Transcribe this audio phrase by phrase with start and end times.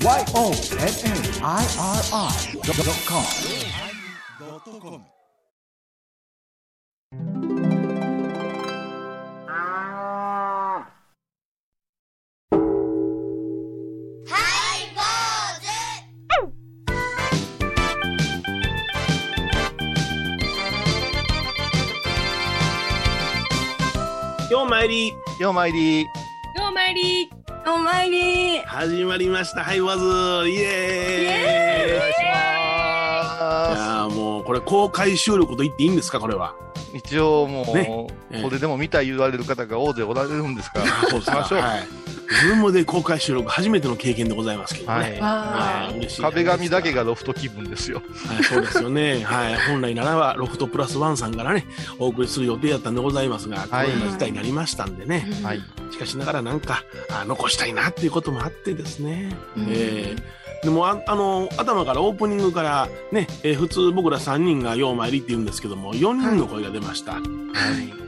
[0.00, 0.54] YONNIRI.com
[24.48, 26.02] 今日参り、ようまいり。
[26.02, 26.08] よ
[26.70, 27.30] うまいり
[27.70, 29.62] お参り始まりました。
[29.62, 29.98] ハイワー
[30.42, 32.30] ズイエーイお願いしいま
[33.74, 36.54] やーもう、これ公開収録と言っていいんですか、これは。
[36.74, 36.96] す。
[36.96, 41.60] 一応もう、ねええこれでも見た言われる方が大勢おられるんですから、そうしましょう。
[41.60, 41.86] はい。
[42.42, 44.98] ズームで公開収録、初めての経験でございますけどね。
[44.98, 45.20] はい。
[45.20, 46.22] はい嬉しい。
[46.22, 48.02] 壁紙だけがロフト気分ですよ。
[48.26, 49.22] はい、そうですよね。
[49.24, 49.56] はい。
[49.68, 51.66] 本来ならば、ロフトプラスワンさんからね、
[51.98, 55.26] お送りする予定だったんでございますが、コロはいナ事態になりましたんでね。
[55.42, 55.60] はい。
[55.90, 59.36] しかしながらなんか、あ残したいなっていうこともあってですね。
[59.56, 60.22] うんえー
[60.60, 67.18] でもあ、あの、頭からオープニングからね、えー普通僕ら3人がよう参りって言うんですけども、4人の声が出ました。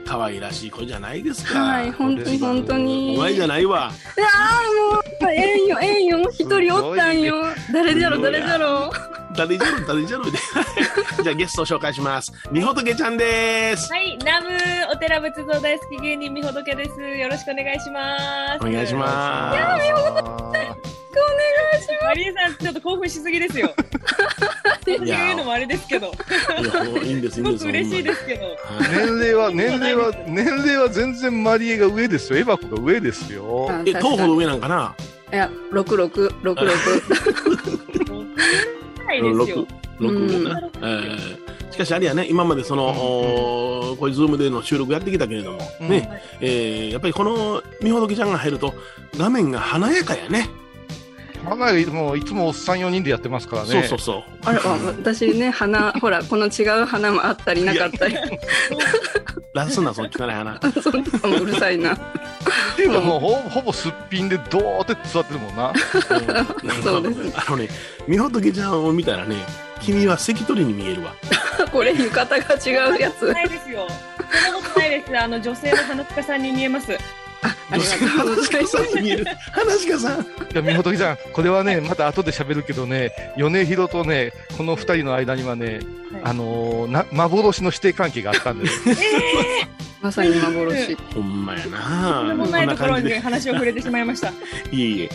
[0.05, 1.61] 可愛らしい声じゃないですか。
[1.61, 3.15] はい、本当に本当に。
[3.17, 3.93] お前じゃないわ。
[4.19, 7.45] いやーもう、ええんよ、ええんよ、一人おったんよ。
[7.73, 8.91] 誰じゃろ、誰じゃろ。
[9.37, 10.31] 誰じゃろ、誰じゃろで。
[11.23, 12.33] じゃあゲストを紹介します。
[12.51, 13.93] みほとけちゃんです。
[13.93, 14.49] はい、ナム
[14.93, 17.01] お寺仏像大好き芸人みほどけです。
[17.01, 18.67] よろしくお願いします。
[18.67, 19.57] お願いします。
[19.57, 19.77] いや
[22.05, 23.73] マリエさん、ちょっと興奮しすぎですよ。
[24.81, 26.11] 私が言うのもあれですけど、い
[26.65, 27.59] やもういいんです、いいんです。
[27.61, 28.47] すごく嬉しいですけど。
[28.47, 28.57] はい
[28.91, 32.39] 年齢は、年齢は、年齢は全然マリエが上ですよ。
[32.41, 33.71] エバコが上ですよ。
[33.85, 34.95] え、東方の上なんかな？
[35.33, 36.77] いや、六六六六。
[39.07, 39.67] ないですよ。
[40.01, 48.75] 6な、えーしかしあれやね、今までその、おーこういうズームでの収録やってきたけれども、うんね、えーやっぱりこのみほどきちゃんが入ると、
[49.17, 50.51] 画面が華やかやね。
[51.45, 53.69] 花がもういつも3、4人でやってますからね。
[53.69, 54.23] そうそうそう。
[54.45, 58.17] あれ、あ私ね、花、ほら、この違う花もあったりなかったり。
[59.55, 60.61] ラスな、そっちからやな。
[60.83, 61.95] そんなもうるさいな。
[61.95, 61.97] っ
[62.77, 65.73] ていうかもうほほぼすっぴんでドーって座ってるもんな。
[66.83, 67.69] そうですあのね、
[68.07, 69.37] みほどきちゃんを見たらね、
[69.81, 71.15] 君は関取に見えるわ。
[71.73, 73.33] これ、浴衣が違うやつ。
[73.33, 73.87] ないですよ。
[74.45, 75.19] そんなことないです。
[75.19, 76.97] あの、女性の花塚さんに見えます。
[77.43, 78.73] ありがとうございます。
[78.73, 79.25] さんに見える。
[79.53, 80.21] 話家さん。
[80.21, 80.25] い
[80.55, 88.81] や、みほときさん、これはね、また後で喋るけどね、米広とね、この二人の間にはね、はいあのーな、幻の師弟関係があったんです。
[90.01, 90.97] まさに幻。
[91.15, 94.29] ほんまやとんでなもないこんなところに感じで、話を触れてしまいました。
[94.73, 95.11] いえいえ、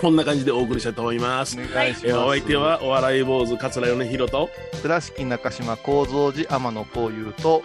[0.00, 1.56] こんな感じでお送りしたいと思います。
[1.56, 2.38] お願いしえーおます。
[2.40, 4.50] 相手はお笑い坊主桂米広と、
[4.80, 7.62] 倉敷中島幸三寺天野幸雄と、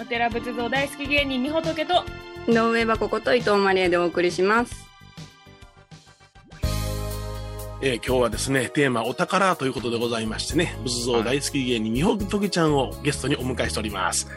[0.00, 2.04] お寺仏像大好き芸人みほとけと、
[2.48, 4.91] 井上箱こと伊藤マリエでお送りします。
[7.84, 14.28] えー今日はですね、テーマお宝ということでございましてね、仏像大好き芸人みほとけちゃんをゲストにお迎えしております。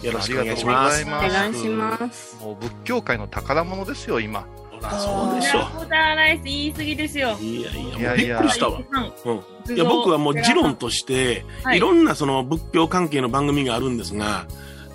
[0.00, 2.36] よろしくお願いしますお願いします。
[2.40, 4.46] もう仏教界の宝物ですよ、今。
[4.80, 7.36] そうでしょお寺ライス言い過ぎですよ。
[7.40, 7.42] う。
[7.42, 8.80] いやいや、もういやいやびっくりしたわ。
[9.64, 9.74] うん。
[9.74, 14.46] いや、僕はもう持論として、はいいろんなその仏教関係の番組があるんですが、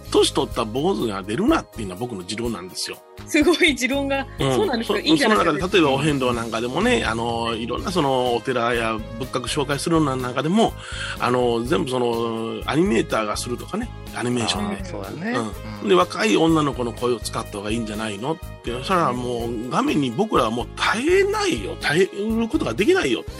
[0.09, 2.97] 年取った坊主が出るなっていうのは僕の持論なんですよ。
[3.27, 4.99] すごい持論が、そうなんですよ。
[4.99, 5.51] いいんじゃないですか。
[5.51, 10.73] その中で、例えばお遍路なんかでもね、あの、いろんなそのお寺や仏閣紹介するような中でも、
[11.19, 14.85] あの、全部その、アニメーターがするとかね、アニメーションで。
[14.85, 15.31] そうだね。
[15.31, 21.77] うんうんで、若い女の子の声を使った方がいいんじゃないのって、そしたらもう画面に僕らはもう耐えないよ。
[21.79, 23.31] 耐えることができないよって。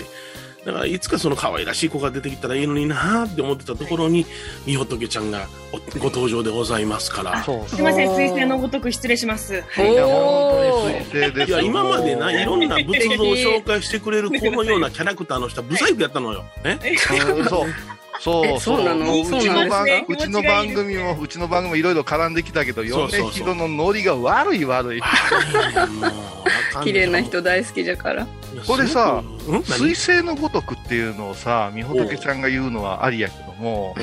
[0.72, 4.26] だからいつかその可愛らしい子が出てきたらいいのになーって思ってたところに、
[4.66, 7.44] みほとけちゃんがおご登場でございますから。
[7.44, 9.56] そうすいません、水星のごとく失礼します。
[9.56, 9.82] い。
[9.82, 10.10] や、お
[10.52, 16.46] 本ー当に水星ですいや、今までな、いろんな仏像を紹介してくれるこのようなキャラクターの人はブサイクやったのよ。
[17.50, 17.68] そう。
[18.20, 18.46] そう。
[18.46, 19.06] えそうなの？
[19.06, 19.24] もうう。
[19.24, 23.32] ちの番そうちの番組も、うちの番組もいろいろ絡んできたけど、そうそうそう。
[23.32, 25.02] 米広のノリが悪い悪い。
[26.84, 28.28] 綺麗な人大好きじゃから。
[28.68, 29.24] これさ、
[29.64, 33.96] 水星のごとくっていうのをさ、みほとけちゃんが言うのはありやけども。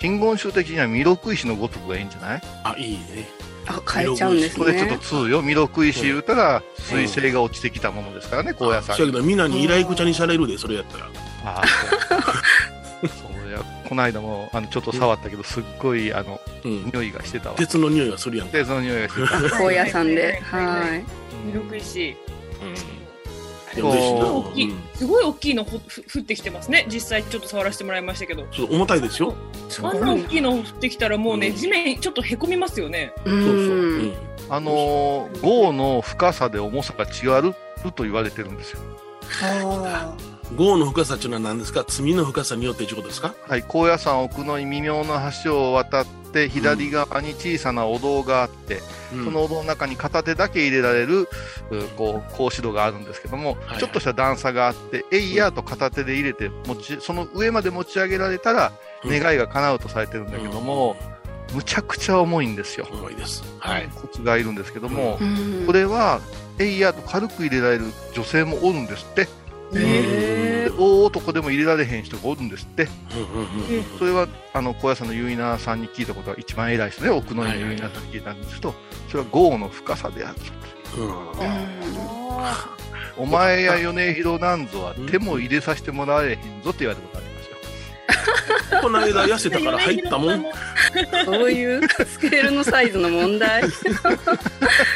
[0.00, 2.42] 金言集的には弥勒石のごとくがいいんじゃない？
[2.62, 3.28] あ、いいね。
[3.66, 5.00] あ、変えちゃうんですこれちょっとね。
[5.00, 5.42] 通よ。
[5.42, 11.06] 弥勒石言うたら、水星が落ちてきたものですからね、高野さんそうやけど、みんなに依頼くちゃにされるで、それやったら。
[11.46, 11.66] ああ、
[13.08, 13.50] そう。
[13.50, 13.58] や、
[13.88, 16.84] この間も、あの、ちょっと触ったけど、すっごい、あの、うん。
[16.92, 17.56] 匂いがしてたわ。
[17.56, 18.52] 鉄の匂いがするやんか。
[18.52, 19.56] 鉄の匂いがしてた。
[19.58, 20.40] 高野山で。
[20.42, 21.04] はい。
[21.44, 22.10] ミルク石。
[22.10, 22.18] うん。
[23.78, 24.78] でも嬉しいなこ大きいうん。
[24.94, 26.86] すごい大きいのほふ降ってきてますね。
[26.92, 28.42] 実際ちょっと触らせてもらいましたけど。
[28.50, 29.34] ちょっと重たいですよ。
[29.82, 33.12] あんな大きいの降ってきたらもうね、うん地面ちょっとへこみますよね。
[33.24, 33.48] うそうそう。
[33.48, 34.12] うんん。
[34.50, 37.54] あのー、豪の深さで重さが違う
[37.92, 38.80] と言われてるんですよ。
[39.42, 40.14] あ
[40.56, 41.84] 豪の深さっていうのは何ですか？
[41.86, 43.34] 罪の深さによってということですか？
[43.46, 48.80] はい、高野山奥の微妙な橋を渡って、左側に小さなお堂があって、
[49.12, 51.26] うんそのお堂の中に片手だけ入れられる、う
[51.96, 58.72] こう、格子戸があるんですけども、はいちょっとした段差があって、えいやーと片手で入れて、持ち、その上まで持ち上げられたら、
[59.04, 60.96] うん願いが叶うとされてるんだけども、
[61.54, 62.86] むちゃくちゃ重いんですよ。
[62.90, 63.42] うん重いです。
[63.58, 63.88] はい。
[63.94, 65.18] コツがいるんですけども
[65.66, 66.20] これは、
[66.58, 69.28] えいやーと軽く入れられる女性もおるんですって。
[69.74, 72.88] へで大男でも入れられへん人がおるんですって。
[73.14, 77.10] うんうんうんそれは、あの、高野山の結稲さんに聞いたことが一番偉いですね。
[77.10, 78.74] 奥の院の結稲さんに聞いたんですけど、
[79.08, 80.36] それは豪の深さである。
[80.96, 81.10] うん
[82.40, 82.76] あ
[83.16, 88.80] お前や米広なんぞはうん手も入れさせてもらえへんぞって言われたことありますよ。
[88.80, 90.44] この間痩せたから入ったもん。
[91.24, 93.62] そういうスケールのサイズの問題。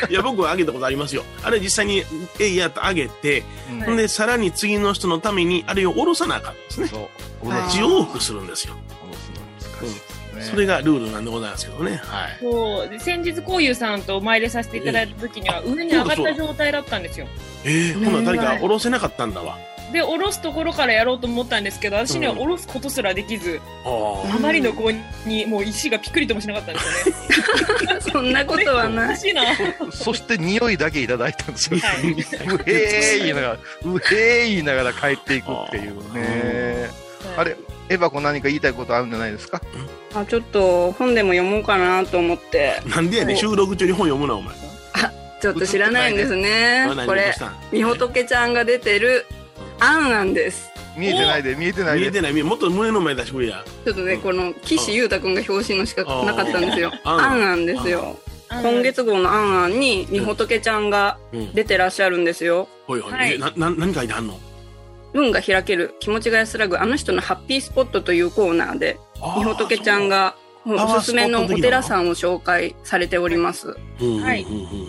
[0.08, 1.24] いや、僕はあげたことありますよ。
[1.42, 2.04] あれ実際に、
[2.40, 3.42] えいやとあげて、
[3.86, 6.86] うんで、さらに次の人のために、あれを下ろさなあかんですね。
[6.88, 7.10] そ
[7.42, 7.52] う。
[7.52, 8.74] あー一往復するんですよ。
[8.74, 10.42] 下ろすの難しいですね。
[10.42, 12.00] それがルールなんでございますけどね。
[12.04, 12.38] はい。
[12.40, 17.26] そうで先日こういうさんとお参りさせていただいた時には上に上がった状態だったんですよ
[17.64, 19.56] えー、ほな誰か下ろせなかったんだわ。
[19.92, 24.90] で下ろすところからやろうと思ったんですけど私には下ろすことすらできず、ああまりの子
[25.26, 29.04] にもう石がピクリともしなかったんですよね そんなことはない。
[29.06, 29.42] おかしいな
[29.92, 31.78] そして匂いだけいただいたんですよ。
[31.80, 36.90] はいうへー言いながら、うへー言いながら帰っていくっていうね。
[37.36, 37.56] あれ、
[37.88, 39.60] エバコ何か言いたいことあるんじゃないですか？
[40.14, 42.88] あ、ちょっと本でも読もうかなと思って、あ。
[42.88, 44.54] なんでやねん、収録中に本読むな、お前。
[45.40, 46.94] ちょっと知らないんですねあ。
[46.94, 47.34] 何これ
[47.72, 49.26] みほとけちゃんが出てる、
[49.80, 50.70] あんあんです。
[50.96, 52.00] 見えてないで、見えてないで。
[52.02, 53.64] 見えてない、見えもっと胸の前出してくれや。
[53.84, 56.92] ちょっとね、この、岸優太くんが表紙のしかなかったんですよ。
[57.04, 58.16] あーあんあんですよ。
[58.50, 61.54] 今月号のあんあんに、みほとけちゃんがうん。
[61.54, 62.68] 出てらっしゃるんですよ。
[62.86, 63.12] ほいほい。
[63.12, 64.38] はいえな、な、何書いてあんの？
[65.14, 68.98] 運が開ける、気持ちが安らぐ、あの人のハッピースポットというコーナーで、
[69.38, 73.76] みほとけちゃんが、うおすすめのお寺さんを紹介されております。
[73.98, 74.46] はい。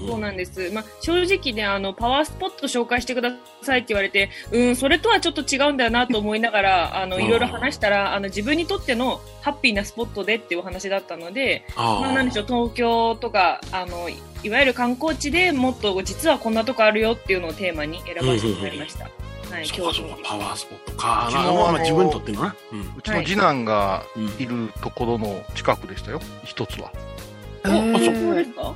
[0.07, 0.69] そうなんです。
[0.71, 3.31] まあ、正直ね、あの、パワースポット紹介してくだ
[3.61, 18.63] さいって言われて、うん、それとはちょっと違うんだよなと思いながら、 あの、いろいろ話したら、あの、自分にとってのハッピーなスポットでっていうお話だったので、あまあ、なんでしょう、東京とか、あの、いいわゆる観光地でもっと実はこんなとこあるよっていうのをテーマに選ばせていた。
[18.65, 19.09] だきました。
[19.53, 21.29] はい、そうかそうか、パワースポットか。
[21.31, 22.55] まあま自分にとってのな。
[22.71, 22.79] うん。
[22.97, 26.19] うちの次男がうんいるところの近くでしたよ。
[26.43, 26.91] 一つは。
[27.63, 28.73] あそうそうですか？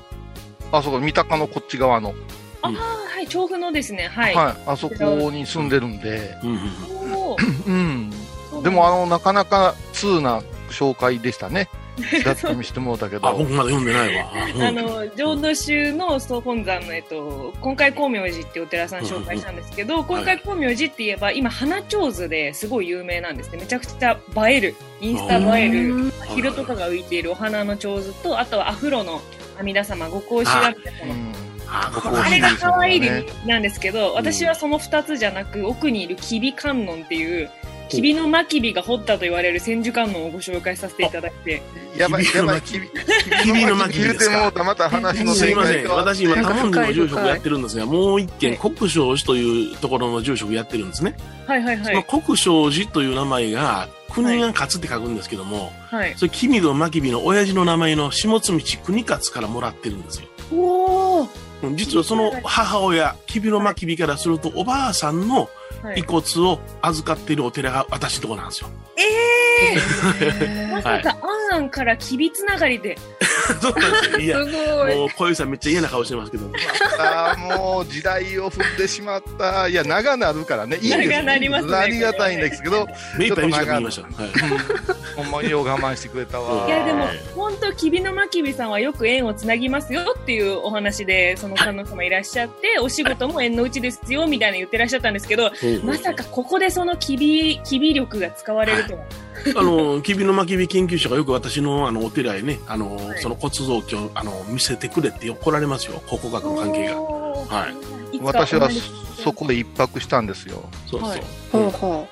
[0.71, 2.13] あそこ、三鷹のこっち側の。
[2.61, 4.35] ああ、はい、調布のですね、はい。
[4.35, 4.55] はい。
[4.67, 6.37] あそこに住んでるんで。
[7.67, 8.11] うん
[8.63, 11.69] でも、あの、なかなか通な紹介でしたね。
[12.23, 13.55] だって見せてもらったけあ、僕ど。
[13.55, 14.31] まだ読んでないわ。
[14.55, 14.63] うん。
[14.63, 23.57] あの浄土宗の総本山の、えっと、今回光明寺っていうお寺さん紹介したんですけど、今回光明寺って言えば今花ちょうずですごい有名なんですね。
[23.57, 24.75] めちゃくちゃ映える。
[25.01, 26.11] インスタ映えるうん。
[26.35, 29.21] 昼とかが浮いているお花のちょうずとあとはアフロの
[29.59, 31.33] 阿弥陀様ご格子がみたいなうん。
[31.69, 33.01] あれが可愛い
[33.45, 37.49] なんですけど、私はその2つじゃなく奥にいる吉備観音っていう
[37.87, 41.61] 吉備の真備が掘ったと言われる千手観音をご紹介させていただいて。
[41.97, 43.65] やばい、やばい、ききび、きび。
[43.65, 44.41] の巻き言うてですか？
[44.43, 45.87] もうたまた話のすいません。
[45.89, 48.59] 私今、なんか多文字の住職やってるんですが、もう一軒、はい。
[48.59, 51.17] 国商寺というところの住職やってるんですね。
[51.47, 56.13] はいはいはそのい国商寺という名前が、国が勝って書くんですけども、はい。
[56.17, 60.27] それ、君戸真備の親父の名前の下津道国勝からもらってるんですよ。
[60.53, 61.27] おお
[61.75, 65.47] 実はその母親、君戸真備からすると、おばあさんのはい
[65.95, 68.69] 遺骨を預かっているお寺が私のとこなんですよ。
[68.97, 69.26] え
[70.71, 72.97] まさか、あんあんからきびつながりで。
[73.61, 74.19] そうなんですよ。
[74.19, 74.95] いや、すごい。
[74.95, 76.49] もう、小遊さんめっちゃ嫌な顔してますけど。
[76.99, 79.67] あーもう時代を踏んでしまった。
[79.67, 80.77] いや、長なるからね。
[80.81, 82.87] いいんです長なりますねありがたいんですけど、
[83.17, 84.01] 目いっぱい短く言いました。
[84.01, 84.31] はい。
[85.15, 86.67] ほんまによう我慢してくれたわ。
[86.67, 95.51] いや、でもはい、本当きびのまきびさんはよく縁をつなぎますよっていうお話で、その観音様いらっしゃって、お仕事も縁のうちですよ、みたいな言ってらっしゃったんですけど、
[95.83, 99.03] まさかここでそのきび、きび力が使われるとは。
[99.55, 106.99] あの、きびの巻き火研究者がよく私のあのお寺へね、あの、はいその骨蔵記をあの見せてくれって怒られますよ、考古学の関係が。
[107.01, 108.69] はい私は
[109.23, 110.63] そこで一泊したんですよ。
[110.89, 111.09] そうそう。
[111.09, 112.07] はいほうほ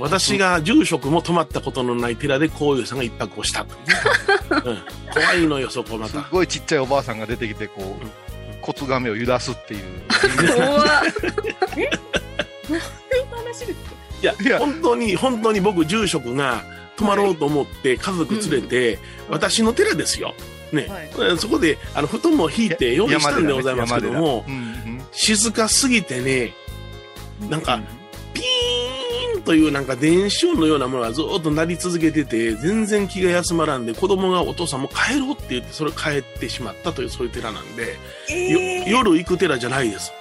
[0.00, 4.78] 私が住職も泊まったことのない寺でこういうさんが一泊をしたという、 うん
[5.14, 6.26] 怖いのよ、そこますた。
[6.32, 8.06] ごいちっちゃいおばあさんが出てきて、こう、
[8.62, 9.80] 骨亀を揺らすっていう。
[9.80, 10.02] う。
[10.56, 11.26] 怖っそ
[11.76, 11.90] ういう
[13.30, 13.95] 話ですか？
[14.22, 14.58] いやいや。
[14.58, 16.64] 本当に、本当に僕、住職が
[16.96, 20.34] 泊まろうと思って家族連れて、私の寺ですよ。
[20.72, 21.38] ね、はい。
[21.38, 25.02] そこであの布団も引いて用意したんでございますけども、うんうん。
[25.12, 26.54] 静かすぎてね、
[27.48, 27.80] なんか、
[28.32, 37.88] ピーンというなんか電子音のようなものがずっと鳴り続けてて、全然気が休まらんで、子供がお父さんも帰ろうって言って、それ帰ってしまったというそういう寺なんで、よ
[38.28, 38.88] えー。
[38.88, 40.12] 夜行く寺じゃないです。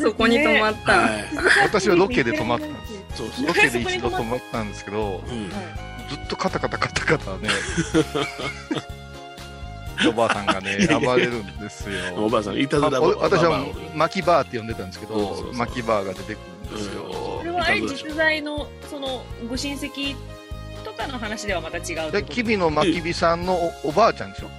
[0.00, 1.18] そこに泊まはった。
[1.20, 1.24] い。
[1.62, 2.66] 私はロケで泊まった。
[2.66, 3.28] んですそう。
[3.28, 3.46] そう。
[3.46, 5.48] ロケで一度泊まったんですけど、うん。
[5.50, 5.56] ず
[6.16, 7.48] っとカタカタカタカタね、
[10.08, 12.14] おばあさんがね、暴れるんですよ。
[12.16, 16.38] おばあさん、いたずら私は巻きバーって呼んでたんですけど巻きバーが出てく
[16.70, 17.02] るんですよ。
[17.04, 17.40] こ。
[17.44, 20.14] れはあれ実在のそのご親戚
[20.84, 22.34] とかの話ではまた違うってで、こと？
[22.34, 24.50] キビの巻き火さんのおおばあちゃんでしょ？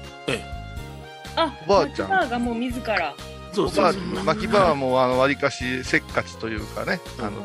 [1.36, 2.30] あおばあちゃん。
[2.30, 3.14] がもう自ら
[3.56, 4.24] そうそうそう。
[4.24, 7.42] 巻きバーはもう、あの、わりかしせっかちというかね、あうんの、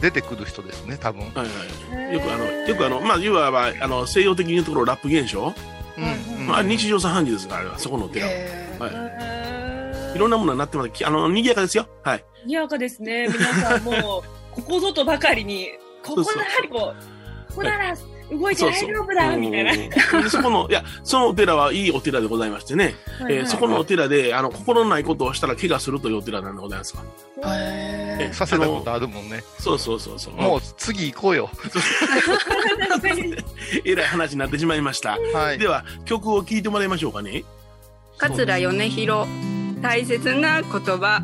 [0.00, 1.22] 出てくる人ですね、多分。
[1.22, 1.36] はい
[2.00, 2.14] はい。
[2.14, 5.52] よくあの、よくあの、まあ、いわば、あの、西洋的に言うところラップ現象、
[5.98, 6.00] う
[6.42, 6.46] ん。
[6.46, 8.32] まあ、日常茶飯事ですから、あれは、そこのお寺は。
[8.32, 10.16] へーはい。
[10.16, 10.90] いろんなものになってます。
[10.90, 11.86] きあの、賑やかですよ。
[12.02, 12.24] はい。
[12.46, 14.22] にやかですね皆さんもう
[14.54, 15.70] ここぞとばかりに
[16.04, 17.96] ここならこうここなら
[18.30, 22.94] 動いて大丈夫だみたいなそこの、いや、そのお寺はいいお寺でございましてね、
[23.28, 27.02] えーそこのお寺で、あの、心のないことをしたら怪我するというお寺なんでございますわ。
[27.56, 29.42] へえさせたことあるもんね。
[29.58, 30.34] そうそうそうそう。
[30.34, 31.50] もう次行こうよ。
[33.84, 35.18] えらい話になってしまいました。
[35.32, 35.58] はい。
[35.58, 37.44] では、曲を聴いてもらいましょうかね。
[38.18, 39.28] 桂米広、
[39.80, 41.22] 大切な言葉。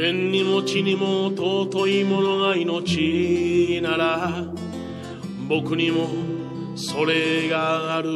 [0.00, 4.32] 天にも地にも尊いものが命なら
[5.46, 6.08] 僕にも
[6.74, 8.08] それがある。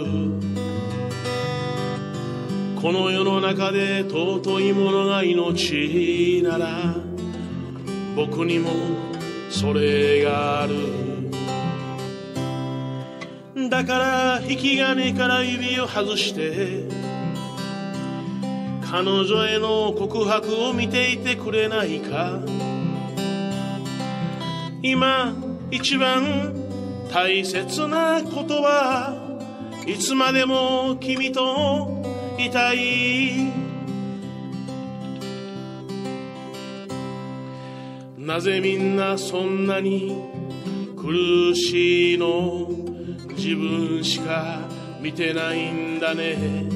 [2.80, 6.94] この世の中で尊いものが命なら
[8.16, 8.70] 僕にも
[9.50, 10.74] それがある。
[13.68, 17.03] だから引き金から指を外して
[18.96, 22.38] 彼女への告白を見ていてくれないか。
[24.82, 25.34] 今
[25.72, 26.54] 一番
[27.12, 29.12] 大切なことは
[29.84, 32.04] いつまでも君と
[32.38, 33.50] いたい。
[38.16, 40.22] なぜみんなそんなに
[40.96, 42.68] 苦しいの？
[43.30, 44.60] 自分しか
[45.00, 46.73] 見てないんだね。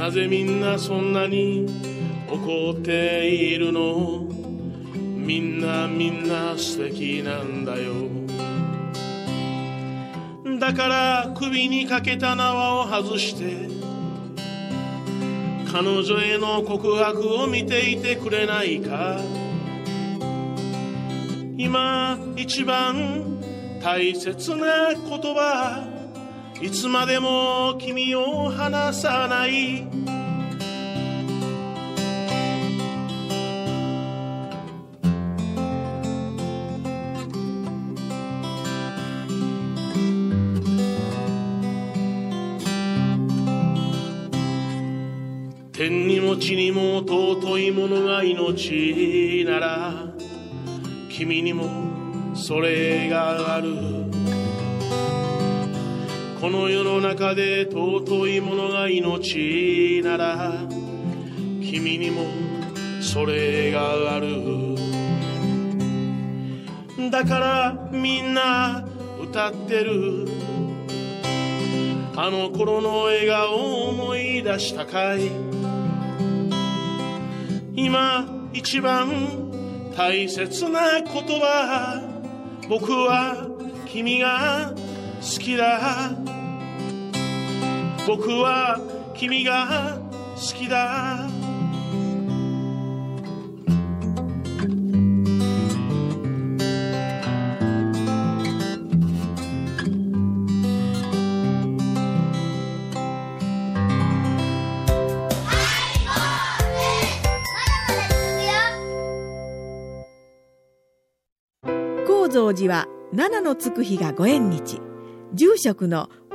[0.00, 1.66] なぜみんなそんなに
[2.26, 4.26] 怒っているの？
[4.94, 7.92] みんなみんな素敵なんだよ。
[10.58, 13.68] だから首にかけた縄を外して
[15.70, 19.20] 彼女への告白を見ていてくれないか。
[21.58, 23.38] 今一番
[23.82, 25.04] 大切な言
[25.34, 25.89] 葉
[26.62, 29.88] いつまでも君を離さない。
[45.72, 49.94] 天にも地にも尊いものが命なら
[51.08, 53.99] 君にもそれがある。
[56.40, 60.52] この世の中で尊いものが命なら
[61.60, 62.24] 君にも
[63.02, 64.74] それがある。
[67.10, 68.88] だからみんな
[69.22, 70.26] 歌ってる。
[72.16, 75.30] あの頃の笑顔を思い出したかい。
[77.74, 79.10] 今一番
[79.94, 82.02] 大切な言葉
[82.66, 83.46] 僕は
[83.86, 84.72] 君が
[85.20, 86.29] 好きだ。
[88.10, 88.76] 僕は
[89.14, 90.00] 君が
[90.34, 91.28] 好きだ。
[112.08, 114.80] 高蔵寺は七のつく日がご縁日。
[115.32, 116.08] 住職の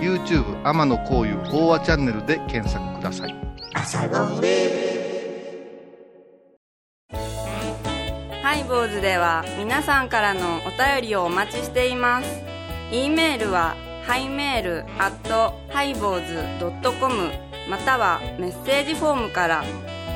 [0.00, 3.34] YouTube 天野幸雄法話チャンネルで検索ください。
[8.42, 12.42] ハイボーズでは皆さんからのお便りをお待ちしています。
[12.92, 13.74] e メールは
[14.06, 17.30] ハイメールアットハイボーズドットコム
[17.68, 19.64] またはメッセージフォームから。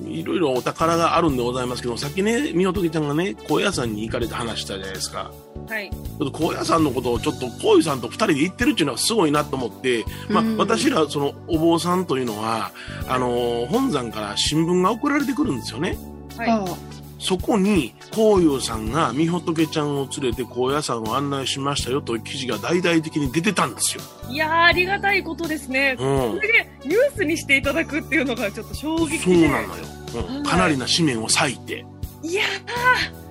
[0.07, 5.31] いろいろお宝があるんでございますけど、さっきね、みほとけちゃんがね、高野山に行かれて話したじゃないですか。
[5.67, 5.89] はい。
[5.89, 12.71] ちょっと高野山のことをちょっと、こういうさんと二人で行ってるっていうのはすごいなと思って、まあうん、私ら、その、お坊さんというのは、
[13.07, 15.97] あの、本山から新聞が送られてくるんですよね。
[16.37, 16.94] はい。
[17.25, 24.03] そこに、こういうさんが、みほとけちゃんを連れて高野山を案内しましたよという記事が大々的に出てたんですよ。
[24.29, 25.95] いやー、ありがたいことですね。
[25.99, 26.39] うんそ。
[26.39, 29.17] れでニュースにしていただくっていうのがちょっと衝撃で。
[29.17, 29.83] そうなのよ。
[30.37, 31.83] うんかなりな紙面を割いて。
[32.21, 32.43] いや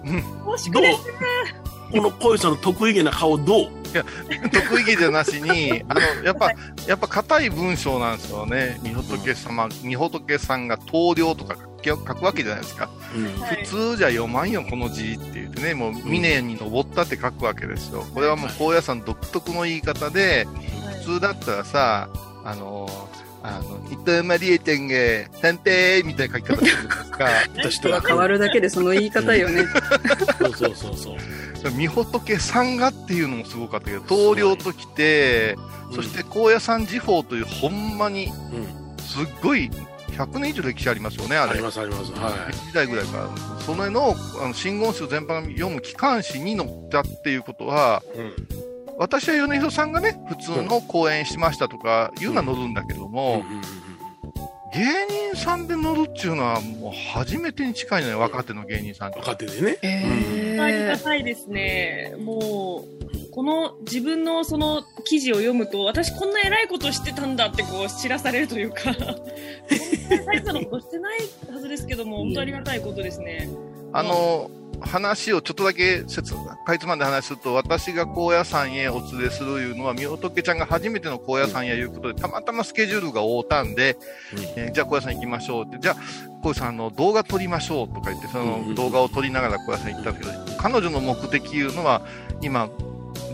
[0.05, 1.01] うんー、惜しどうくです。
[1.93, 3.69] このこういうさんの得意げな顔どう？
[4.51, 6.51] 得意げじゃなしに、 あの、やっぱ、
[6.89, 8.81] やっぱ硬い文章なんですよね。
[8.83, 11.57] みほとけ様、みほとけさんが棟梁とか
[11.91, 12.89] 書くわけじゃないですか。
[13.17, 18.05] うんはい普通じゃ読まんよ、この字って言ってね、もう、峰に登ったって書くわけですよ。
[18.15, 20.47] これはもう、高野山独特の言い方で、
[21.05, 22.09] 普通だったらさ、
[22.45, 22.89] あの、
[23.43, 24.95] あの、伊藤マリエちゃんが、
[25.43, 27.25] 探偵みたいな書き方するじゃないですか。
[27.57, 29.65] 私とは変わるだけでその言い方よね。
[30.41, 31.13] そうそうそうそ
[31.69, 31.73] う。
[31.73, 35.57] みほとけさんがっていうのもすごかったけど、棟梁と来て、
[35.95, 39.71] そして高野山時報というほんまにうん、すっごい
[40.15, 41.53] 100年以上歴史ありますよね、あれ。
[41.53, 42.13] ありますあります。
[42.13, 43.29] は時代ぐらいから。
[43.61, 48.19] それの、あの、真言宗全般読む機関誌に載ったっていうことは、い。
[48.19, 48.33] うん。
[48.97, 53.63] 私は米広さんがね、普通の講演しましたとかいうのは載るんだけどうんも、うんうん
[54.75, 59.21] 芸人さんで載るっていうのはもう初めてに近いのよ、若手の芸人さんって。
[59.21, 60.59] 若手でね。
[60.61, 62.13] ありがたいですね。
[62.19, 69.15] もう、この自分のその記事を読むと、私こんな偉いことしてたんだってこう知らされるというか、こんな
[70.25, 71.19] 大したのことしてない
[71.53, 73.49] はずですけども、本当ありがたいことですね。
[73.93, 83.97] あの、話をちょっとだけ説、かいつまんで話すると、私が高野山へお連れするいうのは、みほとけちゃんが初めての高野山へいうことで、たまたまスケジュールが合うたんで、
[84.57, 85.97] えーじゃあ高野山行きましょうって、じゃあ
[86.43, 88.55] 高野山あの動画撮りましょうとか言って、そうん。
[88.55, 88.69] うん。
[88.71, 92.03] の動画を撮りながら高野山行ったんですけど、彼女の目的いうのは、
[92.41, 92.69] 今、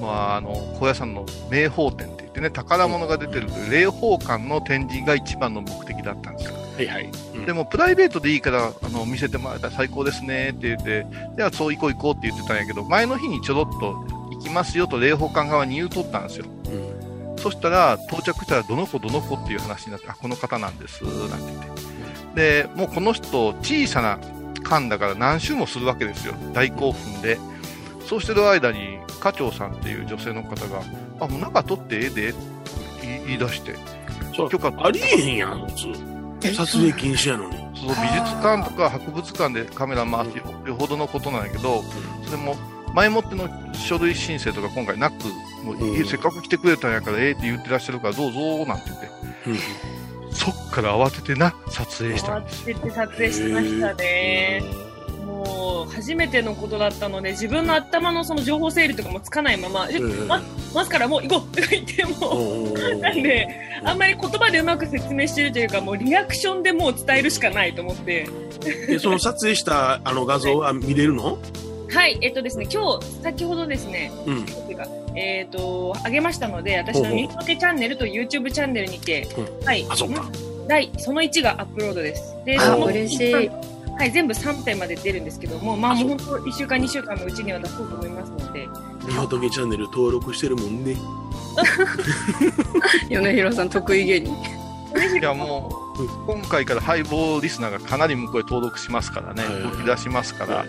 [0.01, 6.55] まあ、あの、高野山の名宝展って言ってね、宝物が出てる霊宝館の展示が一番の目的だったんですよ。
[6.55, 7.11] はいはい。
[7.35, 13.95] うんでも、プライベートでいいから、あの、見せてもらえたら最高ですねって言って、じゃあそう行こう行こうって言ってたんやけど、前の日にちょろっと
[14.31, 16.47] 行きますよと霊宝館側に言うとったんですよ。
[16.67, 17.01] うん
[17.41, 21.65] そしたら、到着したら、どの子どの子っていう話になって、あ、この方なんです、なんて言っ
[22.35, 22.65] て。
[22.65, 24.19] で、もうこの人、小さな
[24.63, 26.35] 館だから何周もするわけですよ。
[26.53, 27.39] 大興奮で。
[28.07, 30.83] そうしてる間に、課長さんっていう女性の方が、
[31.21, 33.77] あ、もう中取ってええで、って言い出して、
[34.51, 35.73] 許可ありえへんやん、普
[36.41, 36.55] 通。
[36.55, 37.57] 撮影禁止やのに。
[37.77, 41.83] その美術館とか博物館でカメラ回すよよほどのことなんやけど、
[42.25, 42.57] それも
[42.95, 45.15] 前もっての書類申請とか今回なく、
[45.65, 49.07] もうせっかく来てくれたんやからええって言ってらっしゃるからどうぞなんて言って、
[49.47, 49.59] うん
[50.33, 52.63] そっから慌ててな、撮影したんです。
[52.71, 54.63] 慌てて撮影しましたね。
[54.63, 54.90] もう、
[55.91, 60.43] 初めてのことだったので、自分の頭のその情報整理とかもつかないまま、えうんま、
[60.75, 63.49] ますからもう行こうとか言っても、うんなんで、
[63.85, 68.29] あんまり言葉でうまく説明してるというか、もうリアクションでもう伝えるしかないと思って。
[68.61, 71.39] で、その撮影した あの画像は見れるの？
[71.93, 74.47] はい、えっとですね、今日、先ほどですね、うん。
[75.17, 79.27] えっ、と、上げましたので、私のみほけチャンネルと YouTube チャンネルにて、
[79.65, 80.25] はい、あ、そうか。
[80.69, 82.37] 第、その1がアップロードです。
[82.45, 83.51] で、あその嬉しい
[84.01, 88.67] はい、全部3編まで出るんですけども、まあもう本当1週間、2週間のうちには出そうと思いますので、
[89.07, 90.97] みほとけチャンネル登録してるもんね。
[93.11, 94.35] 米広さん得意芸人。
[95.21, 95.90] いやもう、
[96.27, 100.65] 今回からハイボーリスナーがかなり向こうへ登録しますからね、動き出しますから、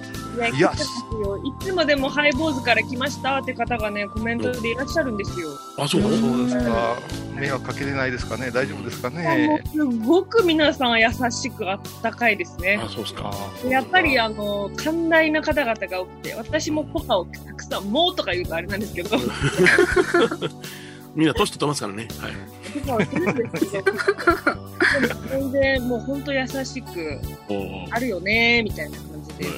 [0.49, 5.49] いや、いつもでもハイボーズから来ましたって方がね、コメントでいらっしゃるんですよ。
[5.77, 6.97] あ、そうそううですか、
[7.35, 9.63] 迷惑かけれないですかね、大丈夫ですかもね。
[9.65, 12.87] うすごく皆さん優しくあったかいですねあ、。
[12.89, 13.31] そうですか。
[13.67, 19.17] やっぱりあの、寛大な方々が多くて、私もポカをたくさん、もうとか言うとあれなんですけど、
[21.15, 22.07] みんな年取ってますからね。
[22.19, 23.07] はい。
[25.29, 27.19] 全然もう本当優しく、
[27.91, 29.45] あるよねみたいな感じで。
[29.45, 29.49] い。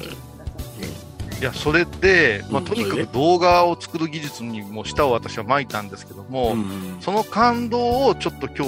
[1.44, 2.66] や、それで、まあ、うん。
[2.66, 8.62] とにかく動画を作る技術にも舌を私は巻いたんですけども、うんその感動をちょっと今日、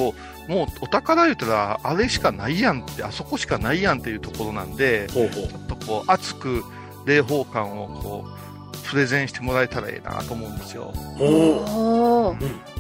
[0.49, 5.49] もうお宝言うたら、あれしかないやんって、あそこしかないやんっていうところなんで、ほうほう。
[5.49, 6.63] ちょっとこう、熱く
[7.07, 10.93] 霊宝感をこう、プレゼンしてもらえたらいいなと思うんですよ。
[11.19, 11.27] おー。
[11.73, 12.76] おー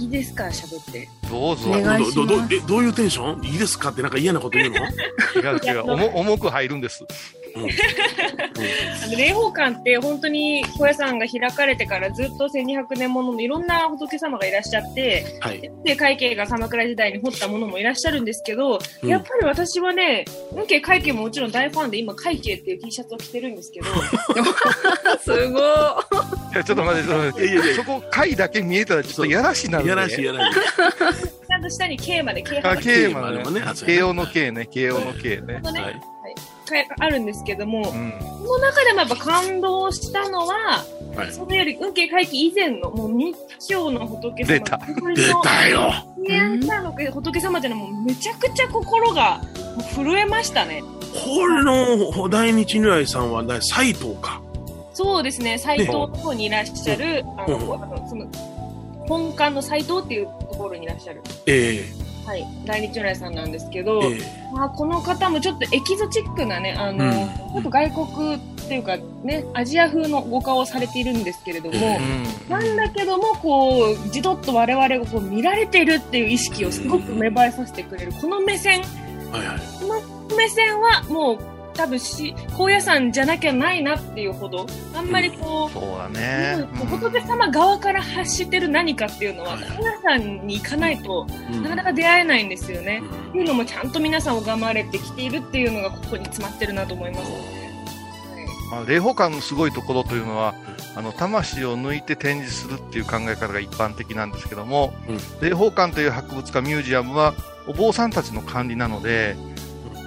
[0.00, 1.08] いいですか、喋って。
[1.30, 1.70] どうぞ。
[1.70, 3.44] お願いしますどどどえどういうテンション？
[3.44, 3.90] いいですか？
[3.90, 4.76] ってなんか嫌なこと言うの？
[5.36, 5.82] 違う違う。
[5.92, 7.04] 重重く入るんです。
[9.04, 15.70] あの霊宝館って本当に小屋さんが開かれてからずっと1200年もののいろんな仏様がいらっしゃって、はい。
[15.84, 23.86] で会計が鎌倉時代に掘ったものもいらっしゃるんですけど、うんやっぱり私はね、運慶会計ももちろん大ファンで今会計っていう T シャツを着てるんですけど、
[25.20, 26.64] すごい。
[26.64, 27.74] ちょっと待って、ちょっと待って。
[27.74, 29.88] そこ、回だけ見えたらちょっとやらしなんで。
[29.88, 30.60] やらしいやらしい。
[31.50, 33.66] ちゃんと下に K まで K K までまでね。
[33.84, 34.66] 慶応の K ね。
[34.66, 35.60] 慶応の K ね。
[35.60, 36.00] ね、はい
[36.98, 38.14] あるんですけども、うん。
[38.20, 40.84] その中でもやっぱ感動したのは、
[41.16, 41.32] はい。
[41.32, 43.36] それより運慶会計以前のもう密
[43.68, 49.40] 教の仏様出た出たよ宮下の仏様っていうのはもうめちゃくちゃ心が
[49.94, 50.82] 震えましたね。
[51.12, 54.40] これの大日如来さんはね斎藤か。
[54.92, 58.26] そうですね、斎藤の方にいらっしゃる、あの、うんその、
[59.08, 61.84] 本館の斎藤っていうところにいらっしゃる、え
[62.30, 64.20] はい、大日如来さんなんですけえど、え
[64.52, 67.10] まあ、この方もちょっとエキゾチックなね、あの、うん。
[67.10, 68.38] ちょっと外国っ
[68.68, 71.98] ていうかね、アジア風のご顔をされているんですけれども、え
[72.48, 78.80] なんだけども、こう、じとっと我々がこう見られてるっていう意識をすごく芽生えさせてくれる、この目線、
[79.32, 79.58] えはいはい。
[79.80, 79.86] こ
[80.30, 81.38] の目線はもう、
[81.80, 86.58] 多分し、高野山じゃなきゃないなっていうほど、あんまりこう、そうだね。
[86.58, 93.00] うん仏様側から発してる何かっていうのは、はい高野山に行かないとうんなかなか出会えないんですよね。
[93.02, 97.70] うんっていうのもちゃんと皆さん拝まれてきているっていうのがここに詰まってるなと思いますね。
[98.70, 100.54] まあ、霊宝館のすごいところというのは、
[100.94, 107.32] あの魂を抜いて展示するっていう考え方が一般的なんですけども、うん霊宝館という博物館ミュージアムは
[107.66, 109.36] お坊さんたちの管理なので、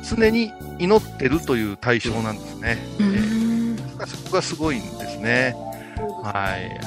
[0.03, 2.77] 常に祈ってるという対象なんですね。
[2.99, 3.53] うえーん
[4.05, 5.55] そこがすごいんですね。
[6.23, 6.79] はい。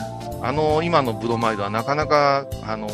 [0.43, 2.89] あの、今のブロマイドはなかなか、あの、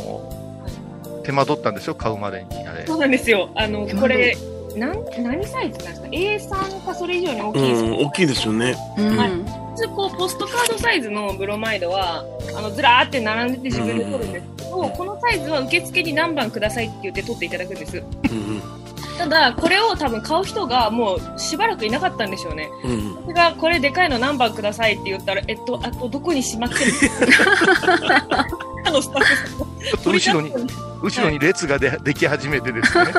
[1.24, 2.68] 手間取ったんですよ、買うまでに。
[2.68, 2.86] あれ。
[2.86, 3.50] そうなんですよ。
[3.56, 4.36] あの、これ、
[4.76, 8.74] なん何サイズなんですか ?A3 かそれ以上に大きいですうん、大きいですよね。
[8.98, 12.22] うんはい普通こうポストカードサイズのブロマイドは
[12.54, 18.81] あのずらーって並んでて自分で取るんですけど、このサイズは受付に何番くださいって言って取っていただくんですうん
[19.22, 22.70] ただこれを多分買う人がもうしばらくいなかったんでしょうね。
[22.84, 22.90] うん。
[22.90, 23.16] うん。
[23.28, 26.92] 私がこれでかいの何番くださいって言ったらえっとあとどこにしまってる
[28.84, 29.58] あのスタッフさん。
[29.58, 30.52] ちょっと後ろに、
[31.02, 33.12] 後ろに列がででき始めてですね。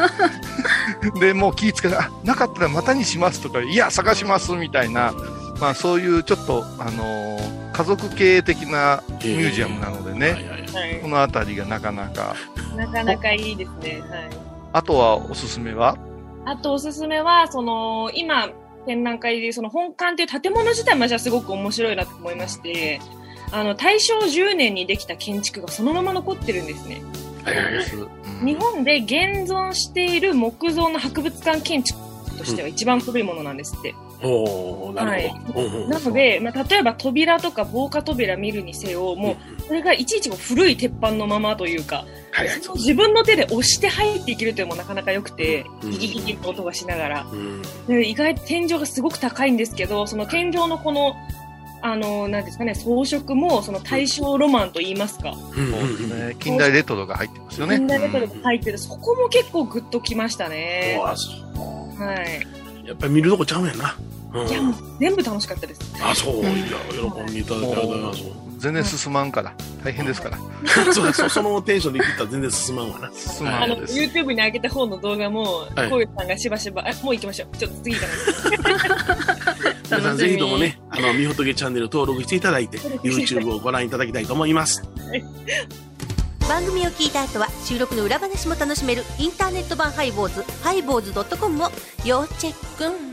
[1.20, 5.14] で、もう気ぃつけなかったらまたにしますとか、いや、探しますみたいな、
[5.60, 10.92] まあそういうちょっと、あのー家族経営的なミュージアムなのでね、はいはい。
[10.92, 11.02] はい。
[11.02, 12.36] このあたりがなかなか。
[12.78, 14.00] なかなかいいですね。
[14.02, 15.98] はいあとはおすすめは？
[16.46, 18.50] あとおすすめは、その、今、
[18.86, 23.00] 展覧会で、その本館っていう建物自体も私はすごく面白いなと思いまして、
[23.52, 27.02] あの、大正10年にできた建築がそのまま残ってるんですね。
[28.44, 32.00] 日本で現存している木造の博物館建築
[32.38, 33.96] としては一番古いものなんですって。
[34.22, 42.06] おー、なので、まあ、例えば扉とか防火扉見るにせよ、もう、それがいちいち古い鉄板のままというか、
[42.76, 47.28] 自分の手で押して入っていけるというのもなかなか良くて、うんギギギギと音がしながら。
[47.32, 51.16] うんで意外と天井がすごく高いんですけど、その天井のこの、
[51.82, 56.36] あの、なんですかね、装飾も、その大正ロマンと言いますか、うんそうですね。
[56.40, 57.78] 近代レトロが入ってますよね。
[57.78, 61.00] 近代レトロが入ってる、そこも結構グッときましたね。
[61.00, 62.16] は
[62.84, 62.88] い。
[62.88, 63.96] やっぱり見るとこちゃうやんな。
[64.34, 65.82] うんいや、もう全部楽しかったです。
[66.02, 66.36] あ、そう。
[66.38, 66.48] いや、
[66.92, 68.24] 喜んでいただいてありがとうございます。
[68.58, 69.54] 全然進まんから。
[69.84, 70.38] 大変ですから。
[70.94, 73.12] そうだそそのテンションで言ってたら全然進まんわな。
[73.14, 74.00] 進あの、まんです。
[74.00, 77.58] YouTube に上げた方の動画も、はいこういうさんがしばしば、あ、もう行きましょう。
[77.58, 78.18] ちょっと次行かない
[79.84, 84.82] 皆さんぜひともね、あの、みほとけチャンネル登録していただいて、YouTube をご覧いただきたいと思います。
[86.48, 91.72] 番組を聞いた後は収録の裏話も楽しめるインターネット版ハイボーズハイボーズドットコムを
[92.04, 93.13] 要チェック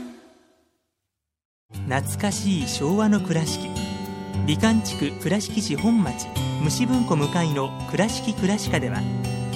[1.87, 3.69] 懐かしい昭和の倉敷。
[4.45, 6.27] 美観地区倉敷市本町
[6.63, 9.01] 虫文庫向かいの「倉敷倉歯科」では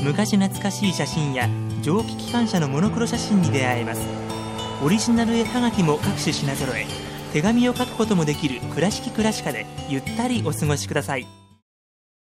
[0.03, 1.49] 昔懐かしい写真や
[1.81, 4.01] 蒸気機関車のモノクロ写真に出会えます。
[4.83, 6.85] オリジナル絵はがきも各種品揃え
[7.33, 11.27] 手紙を書くこともできる「倉敷倉歯科」でゆったりお過ごしください。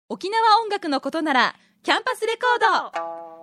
[0.10, 3.21] 沖縄音楽のことならキャンパスレコード。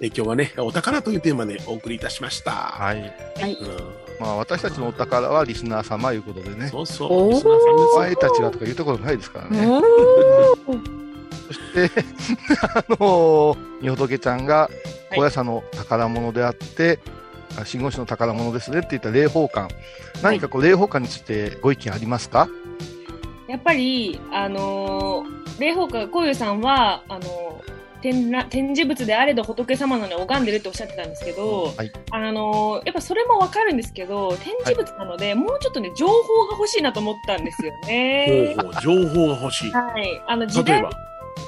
[0.00, 2.50] え今日はね、お宝というテーマでお送りいたしました。
[2.50, 3.00] はい。
[3.40, 3.54] はい。
[3.54, 3.66] うん、
[4.20, 6.68] まあ、私たちのお宝はリスナー様いうことでね。
[6.68, 7.30] そうそう。
[7.30, 9.66] リスナーさんですお前たちがとか言うところないですからね。
[9.66, 9.80] お
[11.46, 11.90] そして、
[12.74, 14.68] あのー、みほとけちゃんが、
[15.14, 16.98] 高野山の宝物であって、
[17.58, 19.74] あ信号師の宝物ですねって言った霊宝館。
[20.22, 22.48] 何かこう、霊宝館についてご意見ありますか？
[23.48, 27.45] やっぱり、あのー、霊宝館、こういうさんは、あのー
[28.12, 31.90] 展覧展示物であれど仏様なのに拝んでるっておっしゃってたんですけど、はい。
[32.10, 38.54] あのーやっぱそれもわかるんですけど、展示物なので、もうちょっとね、情報が欲しいなと思ったんですよね。
[38.82, 39.70] 情報が欲しい。
[39.72, 40.22] はい。
[40.28, 40.90] あの、時代例えば、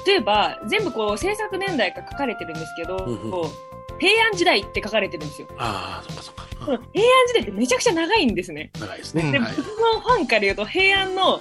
[0.05, 3.49] 例えば、全部こう、制作年代が書かれてるんですけど、うんうん
[4.01, 5.47] 平安時代って書かれてるんですよ。
[5.57, 6.43] ああ、そっかそっか。
[6.55, 6.79] 平安
[7.27, 8.71] 時代ってめちゃくちゃ長いんですね。
[8.79, 9.23] 長いですね。
[9.23, 11.37] うんで、はい僕のファンから言うと、平安の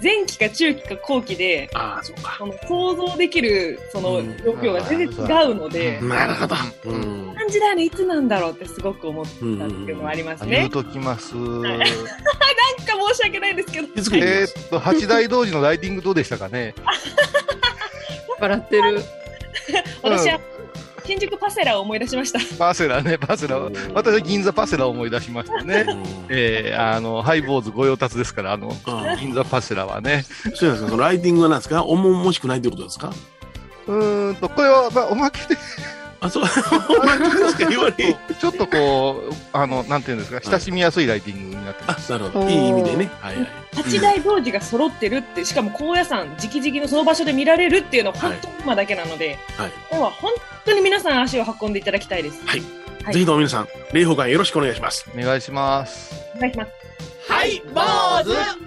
[0.00, 2.36] 前期か中期か後期で、ああ、そっか。
[2.38, 6.56] その想像できるそのうん状況が全然違うので、なるほど。
[6.84, 7.30] うん。
[7.32, 10.70] 平安時代のいつなんだろうってすごく思ったっていうのはありますね言う。
[10.70, 11.34] ときます。
[11.34, 11.86] なんか
[13.14, 13.88] 申し訳ないんですけど。
[14.16, 16.74] えーっと、八大同時のライディングどうでしたかね？
[18.40, 19.02] 笑ってる。
[20.02, 20.40] 私は
[21.12, 22.38] 新宿パセラを思い出しました。
[22.56, 23.58] パセラね、パセラ。
[23.92, 25.84] 私は銀座パセラを思い出しましたね。
[25.86, 30.24] うんえー、あの、ハイボーズご用達ですから、あの、あ銀座パセラはね。
[30.54, 30.90] そうなんですか。
[30.90, 31.84] そのライティングは何ですか？
[31.84, 33.12] 重々しくないということですか？
[33.88, 35.60] うーんと、これは、まあ、おまけで、
[36.22, 38.16] あ、そう、おまけですか言われ。
[38.38, 42.12] ちょっとこう、あの、なんていうんですか、親しみやすいライティングになってまあ、す。
[42.12, 42.48] なるほど。
[42.48, 43.10] いい意味でね。
[43.20, 43.48] はいはい。
[43.74, 49.72] 八大同時が揃ってるって、しかも高野山直々のその場所で見られるっていうのは本当に今だけなので、はい。
[49.90, 50.32] 今日は本
[50.64, 52.40] 当に皆さん足を運んでいただきたいです。
[52.46, 52.60] はい。
[52.60, 55.06] はいぜひとも皆さん、霊宝館よろしくお願いします。
[55.12, 56.14] お願いします。
[56.36, 56.70] お願いします。
[57.28, 57.80] はい、坊
[58.24, 58.62] 主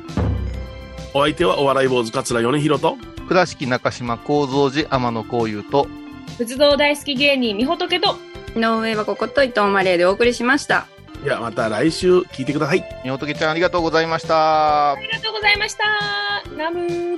[1.13, 2.97] お相手はお笑い坊主桂米広と、
[3.29, 5.87] 倉敷中島幸三寺天野幸雄と、
[6.37, 8.17] 仏像大好き芸人、みほとけと、
[8.55, 10.87] 井上はここと伊藤マリエでお送りしました。
[11.23, 12.83] ではまた来週聞いてください。
[13.03, 14.99] みほとけちゃんありがとうございましたあ。
[14.99, 15.83] りがとうございました。
[16.55, 17.17] ナム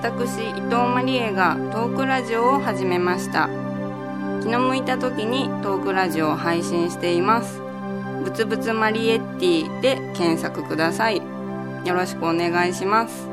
[0.00, 3.48] 私伊藤マリエがトークラジオを始めました。
[4.40, 7.60] 気の向いた時にトークラジオを配信しています。
[8.22, 11.16] ぶつぶつマリエッティで検索ください。
[11.16, 13.26] よろしくお願いします。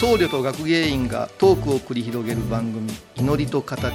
[0.00, 3.94] 僧侶と学芸員がトークを繰り広げる番組「祈りと形」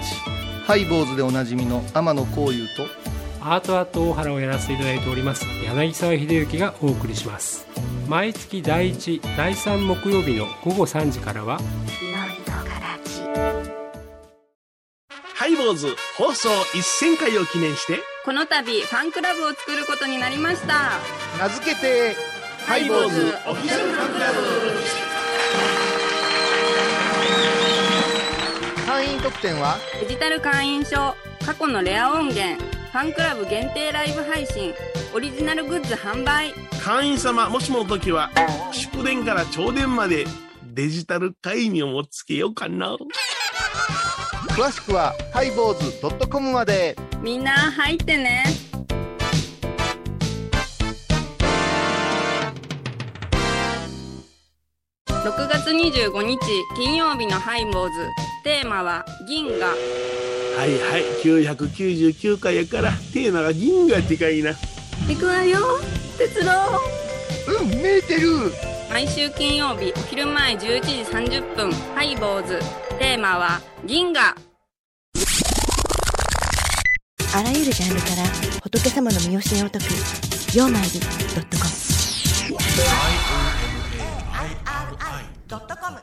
[0.65, 3.07] ハイボーズでおなじみの天野幸雄と
[3.50, 7.66] アートアート大原をやらせていただいております柳沢秀幸がお送りします。
[8.06, 11.60] 毎月第1第3木曜日の午後3時からは
[15.34, 20.92] ハイボーズ放送1000回を記念して、この度ファンクラブを作ることになりました。
[21.40, 22.16] 名付けて、
[22.66, 24.28] ハイボーズオフィシャルファンクラ
[28.86, 34.74] 会員特典はデジタル会員証過去のレア音源ファンクラブ限定ライブ配信
[35.14, 36.52] オリジナルグッズ販売。
[36.84, 38.32] 会員様もしもの時は
[38.72, 40.26] 祝電から超電まで
[40.64, 42.98] デジタル会員をもつけようかな。
[44.50, 46.98] 詳しくはハイボーズ .com まで。
[47.22, 48.46] みんな入ってね。
[55.06, 56.40] 6月25日
[56.76, 58.08] 金曜日のハイボーズ。
[58.44, 59.76] テーマは銀河。
[60.58, 64.54] はいはい999回やからテーマが銀河ってかいな。
[65.08, 65.60] 行くわよ
[66.17, 66.52] 鉄道
[67.62, 68.28] うんメーテル
[68.89, 71.04] 毎週金曜日お昼前11時
[71.38, 72.58] 30分ハイボーズ。
[72.98, 74.36] テーマは銀河。
[77.36, 78.24] あらゆるジャンルから
[78.63, 79.86] 仏様の身教えを解く
[80.58, 81.06] 「曜マイルド
[81.41, 81.70] ットコム」
[85.48, 85.98] ドットコム